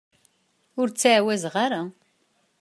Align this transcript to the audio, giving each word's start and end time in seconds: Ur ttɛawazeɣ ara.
Ur 0.79 0.87
ttɛawazeɣ 0.89 1.55
ara. 1.65 1.81